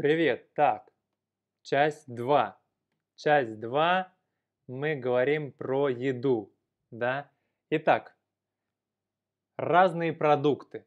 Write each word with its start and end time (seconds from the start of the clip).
Привет. 0.00 0.54
Так, 0.54 0.90
часть 1.60 2.06
2. 2.08 2.58
Часть 3.16 3.60
2 3.60 4.10
мы 4.66 4.96
говорим 4.96 5.52
про 5.52 5.90
еду, 5.90 6.54
да? 6.90 7.30
Итак, 7.68 8.16
разные 9.58 10.14
продукты. 10.14 10.86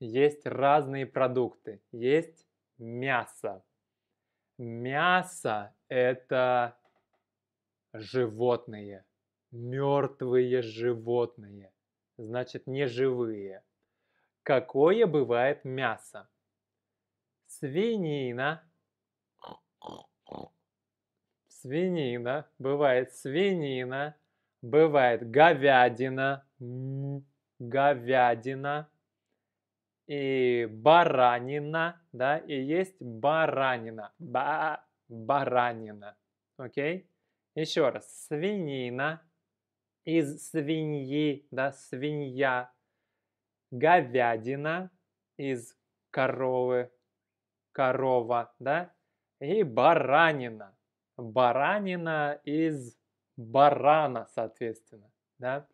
Есть 0.00 0.46
разные 0.46 1.04
продукты. 1.04 1.82
Есть 1.92 2.48
мясо. 2.78 3.62
Мясо– 4.56 5.76
это 5.88 6.78
животные, 7.92 9.04
мертвые 9.50 10.62
животные, 10.62 11.74
значит 12.16 12.66
не 12.66 12.86
живые. 12.86 13.62
Какое 14.44 15.06
бывает 15.06 15.62
мясо? 15.66 16.26
Свинина. 17.58 18.62
Свинина. 21.46 22.48
Бывает 22.58 23.12
свинина. 23.12 24.16
Бывает 24.60 25.30
говядина. 25.30 26.44
Говядина. 27.60 28.90
И 30.08 30.66
баранина. 30.68 32.02
Да, 32.12 32.38
и 32.38 32.60
есть 32.60 33.00
баранина. 33.00 34.12
Ба 34.18 34.84
баранина. 35.08 36.16
Окей? 36.56 37.08
Еще 37.54 37.88
раз. 37.88 38.26
Свинина. 38.26 39.22
Из 40.04 40.50
свиньи. 40.50 41.46
Да, 41.52 41.70
свинья. 41.70 42.72
Говядина. 43.70 44.90
Из 45.36 45.76
коровы 46.10 46.90
корова, 47.74 48.54
да, 48.58 48.90
и 49.40 49.62
баранина. 49.62 50.74
Баранина 51.16 52.40
из 52.44 52.96
барана, 53.36 54.26
соответственно, 54.34 55.10
да. 55.38 55.66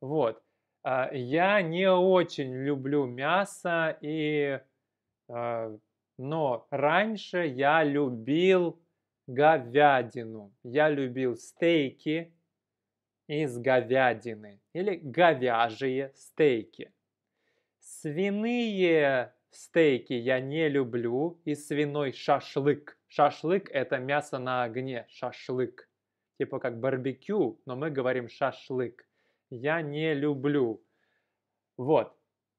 Вот. 0.00 0.42
А, 0.82 1.10
я 1.12 1.62
не 1.62 1.90
очень 1.90 2.52
люблю 2.52 3.06
мясо, 3.06 3.96
и, 4.00 4.60
а, 5.28 5.76
но 6.18 6.66
раньше 6.70 7.46
я 7.46 7.82
любил 7.82 8.78
говядину. 9.26 10.52
Я 10.62 10.88
любил 10.88 11.36
стейки 11.36 12.34
из 13.26 13.58
говядины 13.58 14.60
или 14.72 14.96
говяжьи 14.96 16.10
стейки. 16.14 16.92
Свиные 17.80 19.33
Стейки 19.54 20.14
я 20.14 20.40
не 20.40 20.68
люблю 20.68 21.40
и 21.44 21.54
свиной 21.54 22.12
шашлык. 22.12 22.98
Шашлык 23.06 23.70
это 23.70 23.98
мясо 23.98 24.38
на 24.38 24.64
огне, 24.64 25.06
шашлык. 25.08 25.88
Типа 26.38 26.58
как 26.58 26.80
барбекю, 26.80 27.60
но 27.64 27.76
мы 27.76 27.90
говорим 27.90 28.28
шашлык. 28.28 29.06
Я 29.50 29.80
не 29.80 30.12
люблю. 30.12 30.82
Вот. 31.76 32.18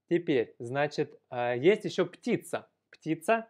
Теперь, 0.09 0.55
значит, 0.57 1.19
а, 1.29 1.53
есть 1.53 1.83
еще 1.83 2.05
птица. 2.05 2.69
Птица 2.89 3.49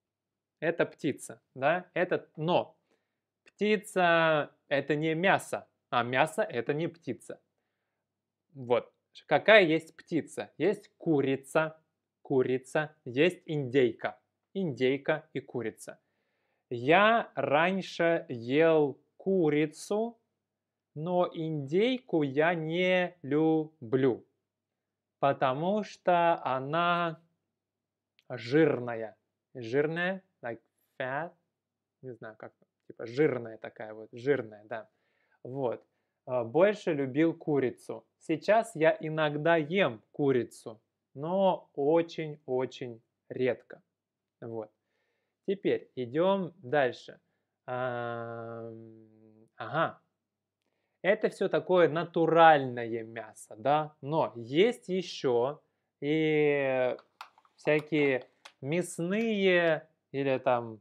–это 0.60 0.86
птица, 0.86 1.42
да? 1.54 1.90
Это, 1.92 2.30
но 2.36 2.78
птица– 3.44 4.56
это 4.68 4.96
не 4.96 5.14
мясо, 5.14 5.68
а 5.90 6.02
мясо– 6.04 6.42
это 6.42 6.72
не 6.72 6.88
птица. 6.88 7.38
Вот. 8.54 8.90
Какая 9.26 9.64
есть 9.64 9.94
птица? 9.94 10.50
Есть 10.56 10.90
курица, 10.96 11.78
курица, 12.28 12.94
есть 13.06 13.42
индейка. 13.46 14.20
Индейка 14.52 15.30
и 15.32 15.40
курица. 15.40 15.98
Я 16.68 17.32
раньше 17.34 18.26
ел 18.28 19.00
курицу, 19.16 20.18
но 20.94 21.26
индейку 21.32 22.22
я 22.22 22.54
не 22.54 23.16
люблю, 23.22 24.26
потому 25.20 25.84
что 25.84 26.38
она 26.44 27.18
жирная. 28.28 29.16
Жирная, 29.54 30.22
like 30.44 30.60
fat, 31.00 31.32
не 32.02 32.12
знаю 32.12 32.36
как, 32.36 32.52
типа 32.88 33.06
жирная 33.06 33.56
такая 33.56 33.94
вот, 33.94 34.10
жирная, 34.12 34.64
да. 34.64 34.90
Вот. 35.42 35.82
А, 36.26 36.44
больше 36.44 36.92
любил 36.92 37.32
курицу. 37.32 38.06
Сейчас 38.18 38.76
я 38.76 38.94
иногда 39.00 39.56
ем 39.56 40.02
курицу, 40.12 40.78
но 41.14 41.70
очень-очень 41.74 43.02
редко. 43.28 43.82
Вот. 44.40 44.70
Теперь 45.46 45.90
идем 45.96 46.54
дальше. 46.58 47.20
Ага. 47.66 48.72
Это 51.02 51.28
все 51.28 51.48
такое 51.48 51.88
натуральное 51.88 53.04
мясо, 53.04 53.54
да, 53.56 53.94
но 54.00 54.32
есть 54.34 54.88
еще 54.88 55.60
и 56.00 56.96
всякие 57.56 58.28
мясные 58.60 59.88
или 60.10 60.38
там 60.38 60.80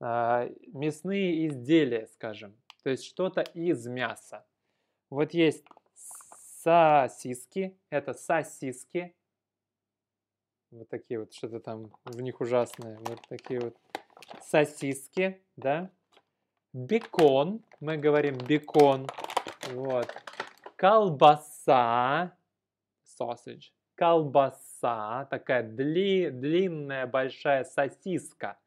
э, 0.00 0.54
мясные 0.72 1.48
изделия, 1.48 2.06
скажем, 2.06 2.56
то 2.82 2.90
есть 2.90 3.04
что-то 3.04 3.42
из 3.42 3.86
мяса. 3.86 4.46
Вот 5.10 5.34
есть 5.34 5.66
сосиски, 6.62 7.78
это 7.90 8.14
сосиски, 8.14 9.15
вот 10.76 10.88
такие 10.88 11.20
вот, 11.20 11.32
что-то 11.32 11.60
там 11.60 11.90
в 12.04 12.20
них 12.20 12.40
ужасное. 12.40 12.98
Вот 13.06 13.20
такие 13.28 13.60
вот 13.60 13.76
сосиски, 14.42 15.40
да. 15.56 15.90
Бекон, 16.72 17.62
мы 17.80 17.96
говорим 17.96 18.36
бекон. 18.38 19.06
Вот. 19.72 20.08
Колбаса, 20.76 22.36
sausage. 23.18 23.72
Колбаса, 23.94 25.24
такая 25.30 25.62
дли, 25.62 26.30
длинная 26.30 27.06
большая 27.06 27.64
сосиска. 27.64 28.58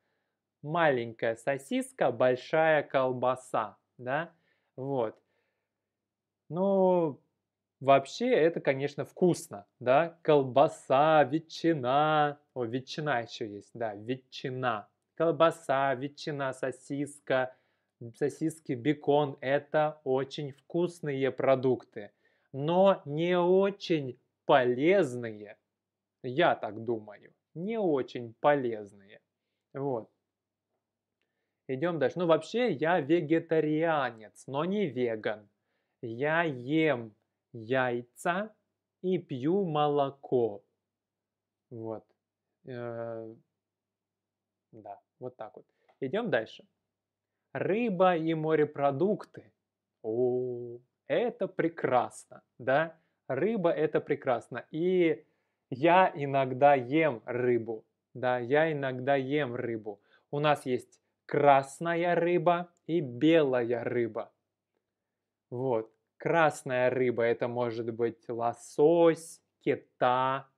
Маленькая 0.63 1.35
сосиска, 1.35 2.11
большая 2.11 2.83
колбаса, 2.83 3.77
да. 3.97 4.33
Вот. 4.75 5.15
Ну, 6.49 7.21
Вообще 7.79 8.29
это, 8.29 8.59
конечно, 8.59 9.05
вкусно, 9.05 9.65
да, 9.79 10.17
колбаса, 10.21 11.23
ветчина, 11.23 12.37
о, 12.53 12.65
ветчина 12.65 13.21
еще 13.21 13.47
есть, 13.49 13.71
да, 13.73 13.95
ветчина, 13.95 14.89
колбаса, 15.15 15.95
ветчина, 15.95 16.51
сосиска, 16.51 17.55
сосиски, 18.15 18.73
бекон– 18.73 19.37
это 19.41 20.01
очень 20.03 20.51
вкусные 20.51 21.31
продукты, 21.31 22.11
но 22.51 23.01
не 23.05 23.39
очень 23.39 24.19
полезные, 24.45 25.57
я 26.21 26.55
так 26.55 26.83
думаю, 26.83 27.33
не 27.53 27.79
очень 27.79 28.35
полезные, 28.41 29.21
вот. 29.73 30.09
Идем 31.69 31.99
дальше. 31.99 32.17
Ну, 32.17 32.25
вообще, 32.25 32.71
я 32.71 32.99
вегетарианец, 32.99 34.47
но 34.47 34.65
не 34.65 34.87
веган. 34.87 35.47
Я 36.01 36.41
ем 36.41 37.13
яйца 37.53 38.53
и 39.01 39.17
пью 39.17 39.65
молоко. 39.65 40.63
Вот. 41.69 42.05
Э, 42.65 43.35
да, 44.71 44.99
вот 45.19 45.35
так 45.35 45.55
вот. 45.55 45.65
Идем 45.99 46.29
дальше. 46.29 46.65
Рыба 47.53 48.15
и 48.15 48.33
морепродукты. 48.33 49.51
О, 50.01 50.79
это 51.07 51.47
прекрасно, 51.47 52.41
да? 52.57 52.97
Рыба 53.27 53.71
это 53.71 53.99
прекрасно. 53.99 54.65
И 54.71 55.25
я 55.69 56.11
иногда 56.15 56.75
ем 56.75 57.21
рыбу, 57.25 57.85
да, 58.13 58.39
я 58.39 58.71
иногда 58.71 59.15
ем 59.15 59.55
рыбу. 59.55 60.01
У 60.31 60.39
нас 60.39 60.65
есть 60.65 60.99
красная 61.25 62.15
рыба 62.15 62.71
и 62.87 63.01
белая 63.01 63.83
рыба. 63.83 64.31
Вот. 65.49 65.91
Красная 66.19 66.89
рыба 66.89 67.23
это 67.23 67.47
может 67.47 67.93
быть 67.93 68.27
лосось, 68.27 69.41
кита. 69.61 70.49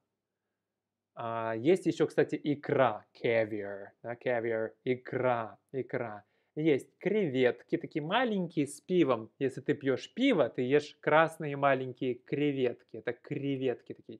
А, 1.13 1.53
есть 1.55 1.85
еще, 1.85 2.07
кстати, 2.07 2.39
икра, 2.43 3.05
caviar, 3.13 3.89
да, 4.01 4.15
caviar, 4.15 4.71
икра, 4.83 5.59
икра. 5.71 6.25
Есть 6.55 6.97
креветки, 6.97 7.77
такие 7.77 8.03
маленькие 8.03 8.65
с 8.65 8.81
пивом. 8.81 9.29
Если 9.37 9.61
ты 9.61 9.75
пьешь 9.75 10.11
пиво, 10.15 10.49
ты 10.49 10.63
ешь 10.63 10.97
красные 10.99 11.55
маленькие 11.55 12.15
креветки. 12.15 12.97
Это 12.97 13.13
креветки 13.13 13.93
такие. 13.93 14.19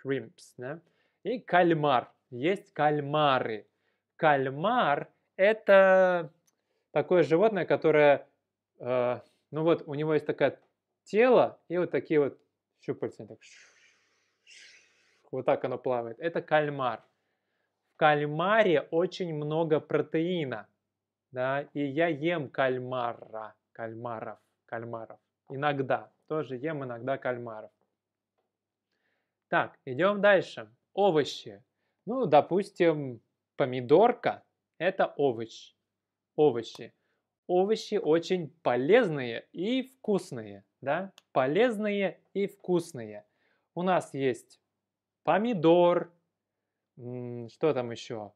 Shrimps, 0.00 0.54
да? 0.56 0.80
И 1.24 1.40
кальмар. 1.40 2.12
Есть 2.30 2.72
кальмары. 2.72 3.66
Кальмар– 4.14 5.12
это 5.36 6.32
такое 6.92 7.24
животное, 7.24 7.66
которое 7.66 8.28
э, 8.78 9.20
ну 9.50 9.62
вот 9.62 9.82
у 9.86 9.94
него 9.94 10.14
есть 10.14 10.26
такое 10.26 10.60
тело 11.04 11.60
и 11.68 11.78
вот 11.78 11.90
такие 11.90 12.20
вот 12.20 12.38
щупальца. 12.80 13.26
Так, 13.26 13.38
вот 15.32 15.46
так 15.46 15.64
оно 15.64 15.78
плавает. 15.78 16.18
Это 16.20 16.42
кальмар. 16.42 17.04
кальмаре 17.96 18.82
очень 18.90 19.34
много 19.34 19.80
протеина, 19.80 20.68
да, 21.32 21.62
и 21.74 21.84
я 21.84 22.08
ем 22.08 22.48
кальмара, 22.48 23.54
кальмаров, 23.72 24.38
кальмаров. 24.66 25.18
Иногда, 25.50 26.12
тоже 26.26 26.56
ем 26.56 26.84
иногда 26.84 27.18
кальмаров. 27.18 27.70
Так, 29.48 29.78
идем 29.86 30.20
дальше. 30.20 30.70
Овощи. 30.92 31.62
Ну, 32.06 32.26
допустим, 32.26 33.20
помидорка– 33.56 34.44
это 34.78 35.06
овощ. 35.16 35.74
Овощи. 36.36 36.92
Овощи 37.48 37.96
очень 37.96 38.50
полезные 38.62 39.46
и 39.52 39.82
вкусные, 39.82 40.64
да? 40.82 41.12
Полезные 41.32 42.20
и 42.34 42.46
вкусные. 42.46 43.24
У 43.74 43.82
нас 43.82 44.12
есть 44.12 44.60
помидор, 45.24 46.12
что 46.96 47.72
там 47.72 47.90
еще? 47.90 48.32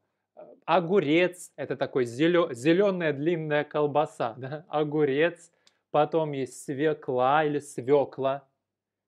Огурец, 0.65 1.51
это 1.55 1.77
такой 1.77 2.05
зеленая 2.05 3.13
длинная 3.13 3.63
колбаса, 3.63 4.33
да? 4.37 4.65
огурец. 4.67 5.51
Потом 5.91 6.31
есть 6.31 6.63
свекла 6.63 7.45
или 7.45 7.59
свекла, 7.59 8.47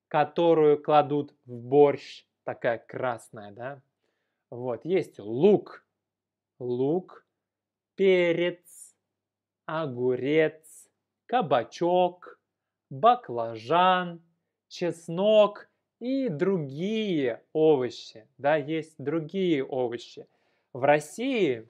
которую 0.07 0.81
кладут 0.83 1.33
в 1.45 1.51
борщ, 1.51 2.27
такая 2.43 2.77
красная, 2.77 3.51
да? 3.51 3.81
Вот, 4.51 4.85
есть 4.85 5.17
лук, 5.17 5.83
лук, 6.59 7.25
перец, 7.95 8.64
огурец, 9.65 10.89
кабачок, 11.25 12.39
баклажан, 12.89 14.21
чеснок 14.67 15.69
и 15.99 16.29
другие 16.29 17.43
овощи. 17.53 18.27
Да, 18.37 18.55
есть 18.55 18.95
другие 18.97 19.63
овощи. 19.63 20.27
В 20.73 20.83
России 20.83 21.69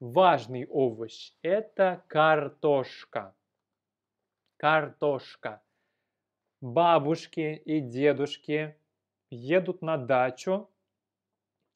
важный 0.00 0.66
овощ– 0.66 1.32
это 1.42 2.04
картошка. 2.08 3.34
Картошка. 4.56 5.62
Бабушки 6.60 7.62
и 7.64 7.80
дедушки 7.80 8.76
едут 9.30 9.82
на 9.82 9.96
дачу 9.96 10.68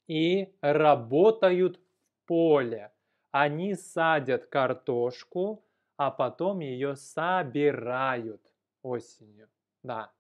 и 0.09 0.53
работают 0.61 1.79
в 1.79 2.27
поле. 2.27 2.92
Они 3.33 3.75
садят 3.75 4.47
картошку, 4.47 5.65
а 5.97 6.11
потом 6.11 6.61
ее 6.61 6.97
собирают 6.97 8.43
осенью. 8.83 9.49
Да, 9.83 10.13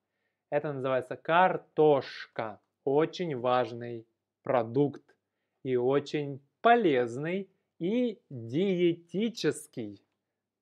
это 0.49 0.73
называется 0.73 1.17
картошка. 1.17 2.59
Очень 2.85 3.39
важный 3.39 4.07
продукт 4.43 5.15
и 5.63 5.77
очень 5.77 6.41
полезный 6.63 7.51
и 7.79 8.19
диетический. 8.31 10.03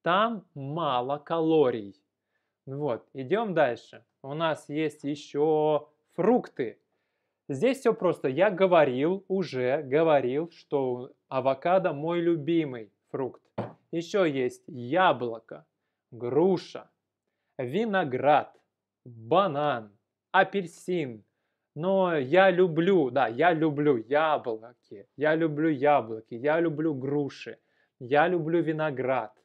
Там 0.03 0.44
мало 0.55 1.19
калорий. 1.19 1.94
Вот, 2.67 3.06
идем 3.12 3.55
дальше. 3.55 4.05
У 4.23 4.35
нас 4.35 4.69
есть 4.69 5.05
еще 5.05 5.88
фрукты. 6.14 6.81
Здесь 7.50 7.81
все 7.81 7.93
просто. 7.93 8.29
Я 8.29 8.49
говорил, 8.49 9.25
уже 9.26 9.82
говорил, 9.82 10.52
что 10.52 11.11
авокадо 11.26 11.93
мой 11.93 12.20
любимый 12.20 12.93
фрукт. 13.11 13.43
Еще 13.91 14.31
есть 14.31 14.62
яблоко, 14.69 15.67
груша, 16.12 16.88
виноград, 17.58 18.56
банан, 19.05 19.91
апельсин. 20.31 21.25
Но 21.75 22.17
я 22.17 22.52
люблю, 22.52 23.11
да, 23.11 23.26
я 23.26 23.53
люблю 23.53 23.96
яблоки, 23.96 25.08
я 25.17 25.35
люблю 25.35 25.70
яблоки, 25.70 26.35
я 26.35 26.61
люблю 26.61 26.94
груши, 26.94 27.58
я 27.99 28.29
люблю 28.29 28.62
виноград, 28.62 29.37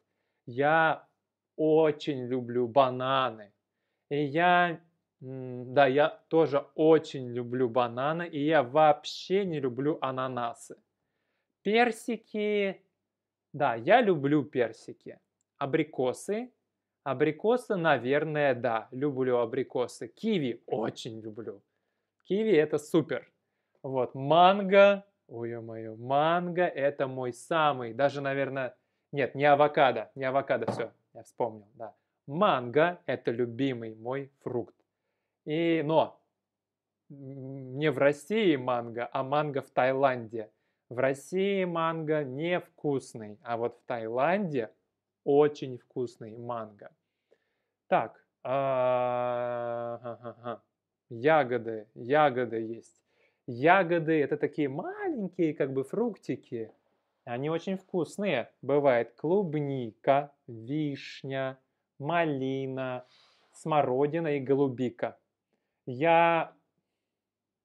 я 0.46 1.08
очень 1.56 2.28
люблю 2.28 2.68
бананы. 2.68 3.51
И 4.12 4.24
я 4.25 4.80
да, 5.25 5.88
я 5.88 6.10
тоже 6.27 6.68
очень 6.75 7.30
люблю 7.30 7.68
бананы, 7.68 8.27
и 8.27 8.45
я 8.45 8.62
вообще 8.62 9.44
не 9.44 9.60
люблю 9.60 9.98
ананасы. 10.00 10.77
Персики, 11.63 12.80
да, 13.51 13.74
я 13.74 14.01
люблю 14.01 14.44
персики. 14.44 15.19
Абрикосы, 15.57 16.51
абрикосы, 17.04 17.75
наверное, 17.75 18.54
да, 18.54 18.88
люблю 18.92 19.38
абрикосы. 19.38 20.10
Киви 20.10 20.62
очень 20.68 21.19
люблю. 21.22 21.63
Киви 22.25 22.51
это 22.51 22.77
супер. 22.77 23.27
Вот, 23.81 24.13
манго, 24.13 25.06
ой 25.27 25.60
мое, 25.60 25.95
манго 25.95 26.66
это 26.66 27.07
мой 27.07 27.33
самый, 27.33 27.95
даже, 27.95 28.22
наверное, 28.22 28.75
нет, 29.12 29.33
не 29.33 29.45
авокадо, 29.45 30.12
не 30.13 30.25
авокадо, 30.25 30.72
все, 30.72 30.92
я 31.13 31.24
вспомнил, 31.24 31.68
да. 31.74 31.95
Манго 32.27 33.00
это 33.07 33.31
любимый 33.31 33.95
мой 33.95 34.31
фрукт. 34.42 34.75
И, 35.46 35.82
но 35.84 36.20
не 37.10 37.92
в 37.92 37.98
России 37.98 38.56
манго, 38.56 39.10
а 39.12 39.24
манго 39.24 39.62
в 39.62 39.70
Таиланде. 39.70 40.52
В 40.90 40.98
России 41.00 41.64
манго 41.66 42.24
невкусный, 42.24 43.40
а 43.44 43.58
вот 43.58 43.78
в 43.78 43.84
Таиланде 43.86 44.72
очень 45.24 45.78
вкусный 45.78 46.38
манго. 46.38 46.92
Так, 47.88 48.24
а, 48.44 49.40
ягоды, 51.10 51.88
ягоды 51.96 52.58
есть. 52.58 53.02
Ягоды 53.48 54.20
это 54.22 54.38
такие 54.38 54.70
маленькие 54.70 55.54
как 55.54 55.74
бы 55.74 55.84
фруктики, 55.84 56.72
они 57.26 57.50
очень 57.50 57.78
вкусные. 57.78 58.52
Бывает 58.62 59.14
клубника, 59.16 60.32
вишня, 60.48 61.60
малина, 61.98 63.06
смородина 63.52 64.38
и 64.38 64.40
голубика. 64.40 65.18
Я 65.86 66.56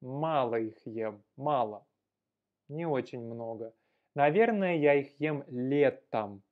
мало 0.02 0.56
их 0.56 0.76
ем, 0.84 1.22
мало, 1.36 1.86
не 2.68 2.86
очень 2.86 3.22
много. 3.22 3.72
Наверное, 4.14 4.76
я 4.76 4.94
их 4.94 5.18
ем 5.20 5.44
летом. 5.48 6.42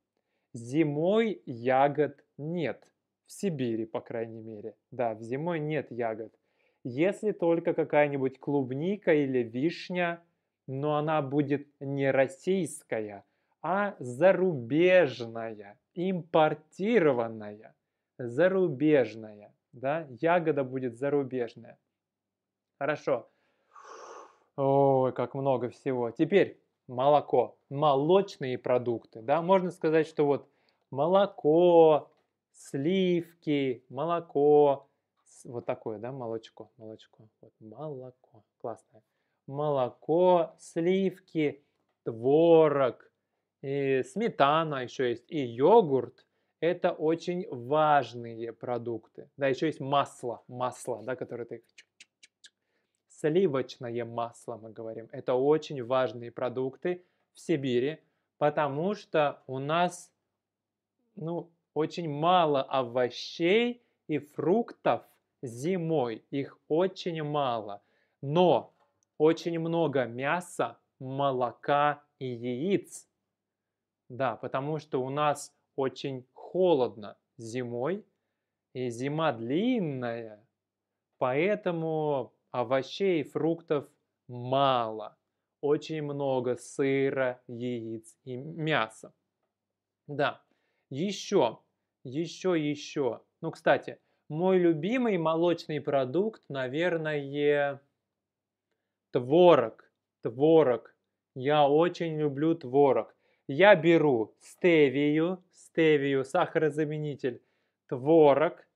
Зимой 0.54 1.42
ягод 1.44 2.24
нет. 2.38 2.82
В 3.26 3.32
Сибири, 3.32 3.84
по 3.84 4.00
крайней 4.00 4.40
мере. 4.40 4.74
Да, 4.90 5.14
в 5.14 5.20
зимой 5.20 5.60
нет 5.60 5.90
ягод. 5.90 6.34
Если 6.84 7.32
только 7.32 7.74
какая-нибудь 7.74 8.40
клубника 8.40 9.12
или 9.12 9.42
вишня, 9.42 10.22
но 10.66 10.96
она 10.96 11.20
будет 11.20 11.68
не 11.80 12.10
российская, 12.10 13.26
а 13.60 13.94
зарубежная, 13.98 15.78
импортированная, 15.94 17.74
зарубежная 18.16 19.52
да, 19.78 20.06
ягода 20.20 20.64
будет 20.64 20.96
зарубежная. 20.96 21.78
Хорошо. 22.78 23.28
Ой, 24.56 25.12
как 25.12 25.34
много 25.34 25.68
всего. 25.70 26.10
Теперь 26.10 26.60
молоко, 26.88 27.56
молочные 27.70 28.58
продукты, 28.58 29.22
да, 29.22 29.42
можно 29.42 29.70
сказать, 29.70 30.06
что 30.06 30.24
вот 30.24 30.48
молоко, 30.90 32.10
сливки, 32.52 33.84
молоко, 33.88 34.88
вот 35.44 35.66
такое, 35.66 35.98
да, 35.98 36.12
молочко, 36.12 36.70
молочко, 36.76 37.28
вот 37.40 37.52
молоко, 37.60 38.42
классное. 38.60 39.02
Молоко, 39.46 40.54
сливки, 40.58 41.62
творог, 42.04 43.10
и 43.62 44.02
сметана 44.04 44.82
еще 44.82 45.10
есть, 45.10 45.24
и 45.28 45.38
йогурт, 45.38 46.26
это 46.60 46.92
очень 46.92 47.46
важные 47.50 48.52
продукты. 48.52 49.28
Да, 49.36 49.46
еще 49.46 49.66
есть 49.66 49.80
масло, 49.80 50.42
масло, 50.48 51.02
да, 51.02 51.16
которое 51.16 51.44
ты... 51.44 51.62
Сливочное 53.08 54.04
масло, 54.04 54.58
мы 54.62 54.70
говорим. 54.70 55.08
Это 55.10 55.34
очень 55.34 55.82
важные 55.84 56.30
продукты 56.30 57.04
в 57.34 57.40
Сибири, 57.40 57.98
потому 58.38 58.94
что 58.94 59.42
у 59.48 59.58
нас 59.58 60.12
ну, 61.16 61.50
очень 61.74 62.08
мало 62.08 62.62
овощей 62.62 63.82
и 64.06 64.18
фруктов 64.18 65.02
зимой. 65.42 66.24
Их 66.30 66.58
очень 66.68 67.22
мало. 67.22 67.82
Но 68.20 68.72
очень 69.16 69.58
много 69.58 70.04
мяса, 70.04 70.78
молока 71.00 72.02
и 72.18 72.26
яиц. 72.26 73.08
Да, 74.08 74.36
потому 74.36 74.78
что 74.78 75.02
у 75.02 75.10
нас 75.10 75.52
очень 75.76 76.24
холодно 76.52 77.16
зимой, 77.36 78.04
и 78.72 78.88
зима 78.90 79.32
длинная, 79.32 80.46
поэтому 81.18 82.32
овощей 82.50 83.20
и 83.20 83.24
фруктов 83.24 83.86
мало. 84.28 85.16
Очень 85.60 86.02
много 86.02 86.56
сыра, 86.56 87.42
яиц 87.48 88.16
и 88.24 88.36
мяса. 88.36 89.12
Да, 90.06 90.42
еще, 90.88 91.58
еще, 92.04 92.54
еще. 92.56 93.20
Ну, 93.42 93.50
кстати, 93.50 93.98
мой 94.28 94.58
любимый 94.58 95.18
молочный 95.18 95.80
продукт, 95.80 96.42
наверное, 96.48 97.82
творог. 99.10 99.84
Творог. 100.22 100.94
Я 101.34 101.68
очень 101.68 102.18
люблю 102.18 102.54
творог. 102.54 103.17
Я 103.50 103.74
беру 103.76 104.34
стевию, 104.40 105.42
стевию, 105.50 106.22
сахарозаменитель, 106.26 107.40
творог, 107.86 108.66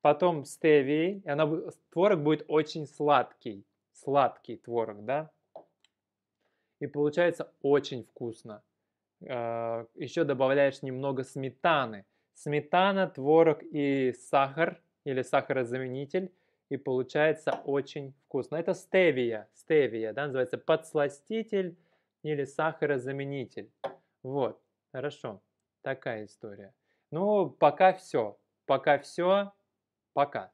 потом 0.00 0.44
стевии, 0.44 1.22
и 1.24 1.28
она, 1.28 1.48
творог 1.92 2.22
будет 2.24 2.44
очень 2.48 2.88
сладкий, 2.88 3.64
сладкий 3.92 4.56
творог, 4.56 5.04
да? 5.04 5.30
И 6.80 6.88
получается 6.88 7.52
очень 7.62 8.02
вкусно. 8.02 8.64
А, 9.28 9.86
Еще 9.94 10.24
добавляешь 10.24 10.82
немного 10.82 11.22
сметаны. 11.22 12.04
Сметана, 12.34 13.08
творог 13.08 13.62
и 13.62 14.12
сахар 14.12 14.80
или 15.04 15.22
сахарозаменитель. 15.22 16.32
И 16.68 16.76
получается 16.76 17.52
очень 17.64 18.12
вкусно. 18.24 18.56
Это 18.56 18.74
стевия, 18.74 19.48
стевия, 19.54 20.12
да, 20.12 20.26
называется 20.26 20.58
подсластитель 20.58 21.76
или 22.24 22.44
сахарозаменитель. 22.44 23.70
Вот, 24.26 24.60
хорошо, 24.90 25.40
такая 25.82 26.24
история. 26.24 26.74
Ну, 27.12 27.48
пока 27.48 27.92
все. 27.92 28.36
Пока 28.64 28.98
все. 28.98 29.52
Пока. 30.14 30.52